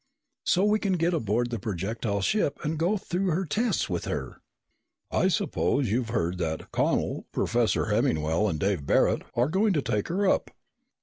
"So 0.43 0.63
we 0.65 0.79
can 0.79 0.93
get 0.93 1.13
aboard 1.13 1.51
the 1.51 1.59
projectile 1.59 2.21
ship 2.21 2.57
and 2.65 2.79
go 2.79 2.97
through 2.97 3.27
her 3.27 3.45
tests 3.45 3.87
with 3.87 4.05
her." 4.05 4.41
"I 5.11 5.27
suppose 5.27 5.91
you've 5.91 6.09
heard 6.09 6.39
that 6.39 6.71
Connel, 6.71 7.27
Professor 7.31 7.85
Hemmingwell, 7.91 8.49
and 8.49 8.59
Dave 8.59 8.87
Barret 8.87 9.21
are 9.35 9.47
going 9.47 9.73
to 9.73 9.81
take 9.83 10.07
her 10.07 10.27
up." 10.27 10.49